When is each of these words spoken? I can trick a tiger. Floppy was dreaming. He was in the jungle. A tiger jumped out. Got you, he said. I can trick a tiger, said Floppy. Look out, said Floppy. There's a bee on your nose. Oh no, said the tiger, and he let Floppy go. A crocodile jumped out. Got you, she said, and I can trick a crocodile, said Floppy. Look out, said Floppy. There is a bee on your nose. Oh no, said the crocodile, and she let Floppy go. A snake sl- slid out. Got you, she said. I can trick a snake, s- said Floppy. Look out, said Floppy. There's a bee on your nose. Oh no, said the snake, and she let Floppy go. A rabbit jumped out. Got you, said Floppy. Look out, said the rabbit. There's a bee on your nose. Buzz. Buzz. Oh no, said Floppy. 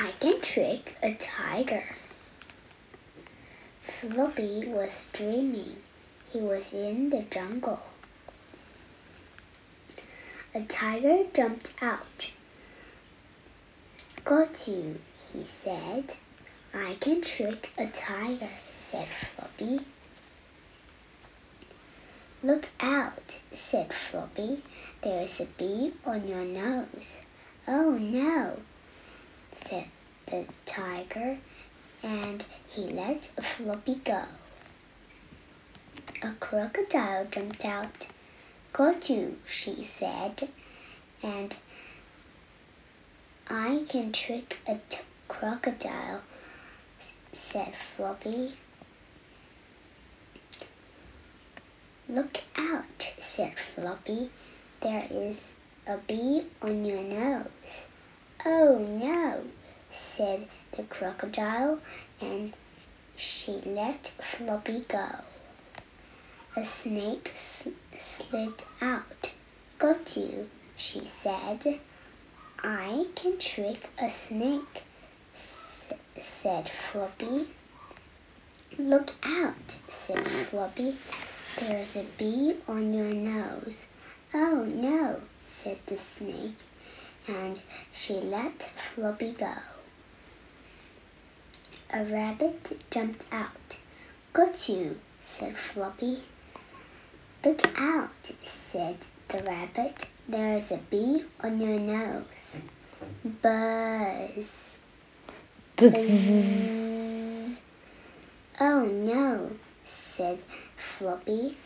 I 0.00 0.12
can 0.20 0.40
trick 0.40 0.94
a 1.02 1.14
tiger. 1.14 1.82
Floppy 3.82 4.64
was 4.68 5.08
dreaming. 5.12 5.78
He 6.32 6.38
was 6.38 6.72
in 6.72 7.10
the 7.10 7.22
jungle. 7.22 7.80
A 10.54 10.60
tiger 10.62 11.24
jumped 11.34 11.72
out. 11.82 12.30
Got 14.24 14.68
you, 14.68 15.00
he 15.32 15.44
said. 15.44 16.14
I 16.72 16.96
can 17.00 17.20
trick 17.20 17.70
a 17.76 17.88
tiger, 17.88 18.50
said 18.72 19.08
Floppy. 19.34 19.80
Look 22.44 22.66
out, 22.78 23.38
said 23.52 23.92
Floppy. 23.92 24.62
There's 25.02 25.40
a 25.40 25.46
bee 25.46 25.94
on 26.06 26.28
your 26.28 26.44
nose. 26.44 27.16
Oh 27.66 27.98
no, 27.98 28.58
said 29.66 29.86
the 30.26 30.44
tiger, 30.66 31.38
and 32.02 32.44
he 32.66 32.82
let 32.82 33.24
Floppy 33.24 34.00
go. 34.04 34.24
A 36.22 36.32
crocodile 36.40 37.26
jumped 37.26 37.64
out. 37.64 38.08
Got 38.72 39.08
you, 39.08 39.38
she 39.50 39.84
said, 39.84 40.48
and 41.22 41.56
I 43.48 43.84
can 43.88 44.12
trick 44.12 44.58
a 44.66 44.78
crocodile, 45.26 46.22
said 47.32 47.72
Floppy. 47.96 48.54
Look 52.08 52.38
out, 52.56 53.12
said 53.20 53.54
Floppy. 53.58 54.30
There 54.80 55.06
is 55.10 55.52
a 55.86 55.96
bee 55.98 56.44
on 56.62 56.84
your 56.84 57.02
nose. 57.02 57.87
Oh 58.44 58.78
no, 58.78 59.44
said 59.92 60.48
the 60.76 60.84
crocodile, 60.84 61.80
and 62.20 62.52
she 63.16 63.60
let 63.66 64.12
Floppy 64.20 64.84
go. 64.88 65.08
A 66.56 66.64
snake 66.64 67.32
sl- 67.34 67.70
slid 67.98 68.64
out. 68.80 69.32
Got 69.78 70.16
you, 70.16 70.48
she 70.76 71.04
said. 71.04 71.80
I 72.62 73.06
can 73.14 73.38
trick 73.38 73.88
a 73.98 74.08
snake, 74.08 74.82
s- 75.36 75.86
said 76.20 76.68
Floppy. 76.70 77.48
Look 78.78 79.14
out, 79.22 79.78
said 79.88 80.26
Floppy. 80.50 80.96
There's 81.58 81.96
a 81.96 82.04
bee 82.16 82.56
on 82.68 82.94
your 82.94 83.12
nose. 83.12 83.86
Oh 84.32 84.64
no, 84.64 85.20
said 85.42 85.78
the 85.86 85.96
snake, 85.96 86.56
and 87.28 87.60
she 87.92 88.14
let 88.14 88.70
Floppy 88.94 89.32
go. 89.32 89.52
A 91.92 92.04
rabbit 92.04 92.80
jumped 92.90 93.26
out. 93.30 93.76
Got 94.32 94.68
you, 94.68 94.98
said 95.20 95.56
Floppy. 95.56 96.22
Look 97.44 97.66
out, 97.78 98.32
said 98.42 98.98
the 99.28 99.42
rabbit. 99.44 100.08
There's 100.28 100.70
a 100.70 100.78
bee 100.90 101.24
on 101.40 101.60
your 101.60 101.78
nose. 101.78 102.58
Buzz. 103.42 104.78
Buzz. 105.76 107.58
Oh 108.60 108.84
no, 108.84 109.52
said 109.86 110.40
Floppy. 110.76 111.56